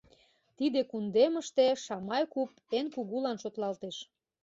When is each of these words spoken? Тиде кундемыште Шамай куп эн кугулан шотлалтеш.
Тиде 0.57 0.81
кундемыште 0.91 1.65
Шамай 1.85 2.23
куп 2.33 2.49
эн 2.77 2.85
кугулан 2.95 3.37
шотлалтеш. 3.43 3.97